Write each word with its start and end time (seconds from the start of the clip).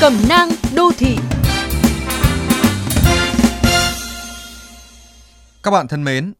Cẩm 0.00 0.28
nang 0.28 0.48
đô 0.74 0.90
thị 0.98 1.16
Các 5.62 5.70
bạn 5.70 5.88
thân 5.88 6.04
mến, 6.04 6.32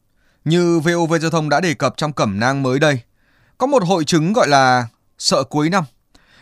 như 0.45 0.79
VOV 0.79 1.13
Giao 1.21 1.31
thông 1.31 1.49
đã 1.49 1.61
đề 1.61 1.73
cập 1.73 1.93
trong 1.97 2.13
cẩm 2.13 2.39
nang 2.39 2.63
mới 2.63 2.79
đây, 2.79 2.99
có 3.57 3.67
một 3.67 3.83
hội 3.83 4.03
chứng 4.03 4.33
gọi 4.33 4.47
là 4.47 4.87
sợ 5.17 5.43
cuối 5.43 5.69
năm. 5.69 5.83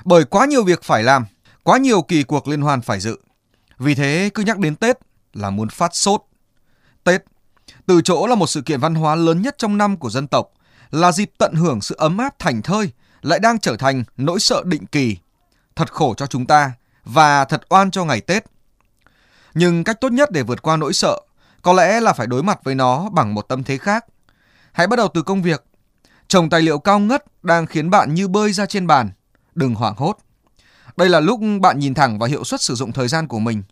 Bởi 0.06 0.26
quá 0.26 0.46
nhiều 0.46 0.64
việc 0.64 0.84
phải 0.84 1.04
làm, 1.04 1.26
quá 1.64 1.78
nhiều 1.78 2.02
kỳ 2.02 2.24
cuộc 2.24 2.48
liên 2.48 2.62
hoan 2.62 2.82
phải 2.82 3.00
dự. 3.00 3.18
Vì 3.78 3.96
thế 3.96 4.30
cứ 4.34 4.44
nhắc 4.44 4.60
đến 4.60 4.76
Tết 4.76 4.98
là 5.34 5.50
muốn 5.50 5.70
phát 5.70 5.96
sốt. 5.96 6.22
Tết, 7.04 7.24
từ 7.86 8.02
chỗ 8.02 8.28
là 8.28 8.36
một 8.36 8.48
sự 8.48 8.62
kiện 8.62 8.80
văn 8.80 8.96
hóa 8.96 9.16
lớn 9.16 9.42
nhất 9.42 9.56
trong 9.58 9.78
năm 9.78 9.98
của 9.98 10.10
dân 10.10 10.28
tộc, 10.28 10.52
là 10.92 11.12
dịp 11.12 11.32
tận 11.38 11.54
hưởng 11.54 11.82
sự 11.82 11.96
ấm 11.98 12.18
áp 12.18 12.40
thành 12.40 12.62
thơi, 12.62 12.92
lại 13.22 13.40
đang 13.40 13.60
trở 13.60 13.78
thành 13.78 14.04
nỗi 14.18 14.40
sợ 14.40 14.64
định 14.66 14.86
kỳ. 14.86 15.18
Thật 15.76 15.94
khổ 15.94 16.14
cho 16.18 16.28
chúng 16.28 16.46
ta 16.46 16.72
và 17.08 17.46
thật 17.46 17.62
oan 17.70 17.92
cho 17.92 18.06
ngày 18.06 18.22
Tết. 18.22 18.46
Nhưng 19.54 19.84
cách 19.84 20.02
tốt 20.02 20.12
nhất 20.12 20.32
để 20.32 20.44
vượt 20.44 20.62
qua 20.62 20.78
nỗi 20.78 20.94
sợ 20.94 21.22
có 21.62 21.74
lẽ 21.74 22.00
là 22.00 22.14
phải 22.14 22.28
đối 22.28 22.44
mặt 22.44 22.60
với 22.64 22.76
nó 22.76 23.10
bằng 23.10 23.34
một 23.34 23.42
tâm 23.42 23.64
thế 23.64 23.78
khác. 23.78 24.06
Hãy 24.72 24.88
bắt 24.88 24.96
đầu 24.96 25.08
từ 25.14 25.22
công 25.22 25.42
việc. 25.42 25.64
Trồng 26.28 26.50
tài 26.50 26.62
liệu 26.62 26.80
cao 26.80 27.00
ngất 27.00 27.24
đang 27.44 27.66
khiến 27.66 27.90
bạn 27.90 28.14
như 28.14 28.28
bơi 28.28 28.54
ra 28.54 28.66
trên 28.66 28.88
bàn. 28.88 29.12
Đừng 29.56 29.76
hoảng 29.76 29.96
hốt. 29.98 30.18
Đây 30.98 31.10
là 31.10 31.20
lúc 31.20 31.40
bạn 31.62 31.80
nhìn 31.80 31.94
thẳng 31.94 32.20
vào 32.20 32.30
hiệu 32.30 32.44
suất 32.44 32.62
sử 32.62 32.76
dụng 32.76 32.92
thời 32.92 33.08
gian 33.08 33.28
của 33.28 33.40
mình. 33.40 33.64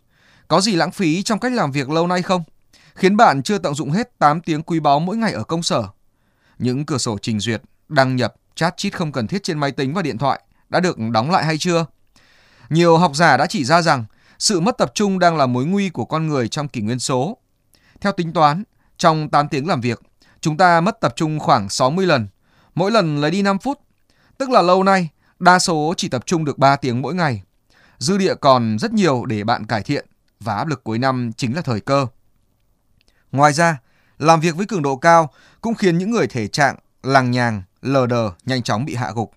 Có 0.48 0.60
gì 0.60 0.76
lãng 0.76 0.90
phí 0.90 1.22
trong 1.22 1.38
cách 1.38 1.52
làm 1.52 1.72
việc 1.72 1.90
lâu 1.90 2.06
nay 2.06 2.22
không? 2.22 2.42
Khiến 2.94 3.16
bạn 3.16 3.42
chưa 3.42 3.58
tận 3.58 3.74
dụng 3.74 3.90
hết 3.90 4.18
8 4.18 4.40
tiếng 4.40 4.62
quý 4.62 4.80
báu 4.80 5.00
mỗi 5.00 5.16
ngày 5.16 5.32
ở 5.32 5.44
công 5.44 5.62
sở. 5.62 5.84
Những 6.58 6.86
cửa 6.86 6.98
sổ 6.98 7.18
trình 7.22 7.40
duyệt, 7.40 7.62
đăng 7.88 8.16
nhập, 8.16 8.34
chat 8.54 8.76
chít 8.76 8.96
không 8.96 9.12
cần 9.12 9.26
thiết 9.26 9.42
trên 9.42 9.58
máy 9.58 9.72
tính 9.72 9.94
và 9.94 10.02
điện 10.02 10.18
thoại 10.18 10.40
đã 10.68 10.80
được 10.80 10.96
đóng 11.12 11.30
lại 11.30 11.44
hay 11.44 11.58
chưa? 11.58 11.86
Nhiều 12.70 12.98
học 12.98 13.16
giả 13.16 13.36
đã 13.36 13.46
chỉ 13.46 13.64
ra 13.64 13.82
rằng 13.82 14.04
sự 14.38 14.60
mất 14.60 14.78
tập 14.78 14.92
trung 14.94 15.18
đang 15.18 15.36
là 15.36 15.46
mối 15.46 15.64
nguy 15.64 15.88
của 15.88 16.04
con 16.04 16.26
người 16.26 16.48
trong 16.48 16.68
kỷ 16.68 16.80
nguyên 16.80 16.98
số. 16.98 17.36
Theo 18.00 18.12
tính 18.12 18.32
toán, 18.32 18.64
trong 18.98 19.30
8 19.30 19.48
tiếng 19.48 19.68
làm 19.68 19.80
việc, 19.80 20.00
chúng 20.40 20.56
ta 20.56 20.80
mất 20.80 21.00
tập 21.00 21.12
trung 21.16 21.38
khoảng 21.38 21.68
60 21.68 22.06
lần, 22.06 22.28
mỗi 22.74 22.90
lần 22.90 23.20
lấy 23.20 23.30
đi 23.30 23.42
5 23.42 23.58
phút. 23.58 23.80
Tức 24.38 24.50
là 24.50 24.62
lâu 24.62 24.82
nay, 24.82 25.08
đa 25.38 25.58
số 25.58 25.94
chỉ 25.96 26.08
tập 26.08 26.26
trung 26.26 26.44
được 26.44 26.58
3 26.58 26.76
tiếng 26.76 27.02
mỗi 27.02 27.14
ngày. 27.14 27.42
Dư 27.98 28.18
địa 28.18 28.34
còn 28.34 28.78
rất 28.78 28.92
nhiều 28.92 29.24
để 29.24 29.44
bạn 29.44 29.66
cải 29.66 29.82
thiện 29.82 30.06
và 30.40 30.56
áp 30.56 30.66
lực 30.66 30.84
cuối 30.84 30.98
năm 30.98 31.30
chính 31.36 31.56
là 31.56 31.62
thời 31.62 31.80
cơ. 31.80 32.06
Ngoài 33.32 33.52
ra, 33.52 33.78
làm 34.18 34.40
việc 34.40 34.56
với 34.56 34.66
cường 34.66 34.82
độ 34.82 34.96
cao 34.96 35.30
cũng 35.60 35.74
khiến 35.74 35.98
những 35.98 36.10
người 36.10 36.26
thể 36.26 36.48
trạng 36.48 36.76
làng 37.02 37.30
nhàng, 37.30 37.62
lờ 37.82 38.06
đờ 38.06 38.30
nhanh 38.44 38.62
chóng 38.62 38.84
bị 38.84 38.94
hạ 38.94 39.12
gục. 39.14 39.32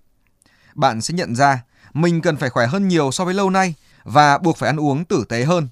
Bạn 0.74 1.00
sẽ 1.00 1.14
nhận 1.14 1.34
ra 1.34 1.62
mình 1.94 2.20
cần 2.20 2.36
phải 2.36 2.50
khỏe 2.50 2.66
hơn 2.66 2.88
nhiều 2.88 3.10
so 3.12 3.24
với 3.24 3.34
lâu 3.34 3.50
nay 3.50 3.74
và 4.04 4.38
buộc 4.38 4.56
phải 4.56 4.68
ăn 4.68 4.80
uống 4.80 5.04
tử 5.04 5.24
tế 5.28 5.44
hơn. 5.44 5.68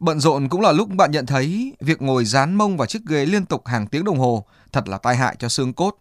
Bận 0.00 0.20
rộn 0.20 0.48
cũng 0.48 0.60
là 0.60 0.72
lúc 0.72 0.88
bạn 0.88 1.10
nhận 1.10 1.26
thấy 1.26 1.76
việc 1.80 2.02
ngồi 2.02 2.24
dán 2.24 2.54
mông 2.54 2.76
vào 2.76 2.86
chiếc 2.86 3.02
ghế 3.06 3.26
liên 3.26 3.46
tục 3.46 3.66
hàng 3.66 3.86
tiếng 3.86 4.04
đồng 4.04 4.18
hồ 4.18 4.44
thật 4.72 4.88
là 4.88 4.98
tai 4.98 5.16
hại 5.16 5.36
cho 5.38 5.48
xương 5.48 5.72
cốt. 5.72 5.96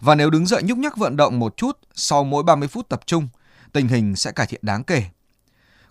Và 0.00 0.14
nếu 0.14 0.30
đứng 0.30 0.46
dậy 0.46 0.62
nhúc 0.62 0.78
nhắc 0.78 0.96
vận 0.96 1.16
động 1.16 1.38
một 1.38 1.56
chút 1.56 1.78
sau 1.94 2.24
mỗi 2.24 2.42
30 2.42 2.68
phút 2.68 2.88
tập 2.88 3.00
trung, 3.06 3.28
tình 3.72 3.88
hình 3.88 4.16
sẽ 4.16 4.32
cải 4.32 4.46
thiện 4.46 4.60
đáng 4.62 4.84
kể. 4.84 5.04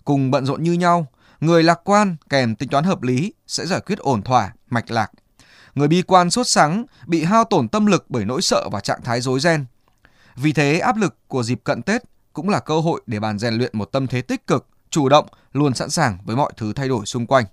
Cùng 0.04 0.30
bận 0.30 0.46
rộn 0.46 0.62
như 0.62 0.72
nhau, 0.72 1.06
người 1.40 1.62
lạc 1.62 1.80
quan 1.84 2.16
kèm 2.28 2.54
tính 2.54 2.68
toán 2.68 2.84
hợp 2.84 3.02
lý 3.02 3.32
sẽ 3.46 3.66
giải 3.66 3.80
quyết 3.80 3.98
ổn 3.98 4.22
thỏa, 4.22 4.52
mạch 4.70 4.90
lạc. 4.90 5.10
Người 5.74 5.88
bi 5.88 6.02
quan 6.02 6.30
sốt 6.30 6.48
sắng 6.48 6.84
bị 7.06 7.24
hao 7.24 7.44
tổn 7.44 7.68
tâm 7.68 7.86
lực 7.86 8.04
bởi 8.08 8.24
nỗi 8.24 8.42
sợ 8.42 8.68
và 8.72 8.80
trạng 8.80 9.02
thái 9.02 9.20
rối 9.20 9.40
ren. 9.40 9.64
Vì 10.36 10.52
thế 10.52 10.78
áp 10.78 10.96
lực 10.96 11.16
của 11.28 11.42
dịp 11.42 11.60
cận 11.64 11.82
Tết 11.82 12.02
cũng 12.32 12.48
là 12.48 12.60
cơ 12.60 12.80
hội 12.80 13.00
để 13.06 13.20
bạn 13.20 13.38
rèn 13.38 13.54
luyện 13.54 13.70
một 13.78 13.84
tâm 13.84 14.06
thế 14.06 14.22
tích 14.22 14.46
cực, 14.46 14.66
chủ 14.90 15.08
động, 15.08 15.26
luôn 15.52 15.74
sẵn 15.74 15.90
sàng 15.90 16.18
với 16.24 16.36
mọi 16.36 16.52
thứ 16.56 16.72
thay 16.72 16.88
đổi 16.88 17.06
xung 17.06 17.26
quanh. 17.26 17.44